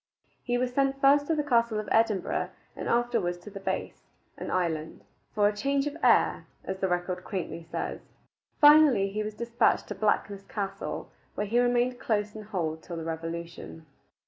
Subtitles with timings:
[0.41, 4.01] He was sent first to the castle of Edinburgh and afterward to the Bass
[4.35, 5.03] (an island),
[5.35, 7.99] "for a change of air," as the record quaintly says.
[8.59, 13.03] Finally, he was despatched to Blackness Castle, where he remained close in hold till the
[13.05, 13.85] revolution.